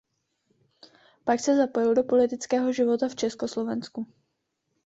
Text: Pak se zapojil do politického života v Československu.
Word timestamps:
Pak 1.23 1.39
se 1.39 1.55
zapojil 1.57 1.95
do 1.95 2.03
politického 2.03 2.71
života 2.73 3.09
v 3.09 3.15
Československu. 3.15 4.05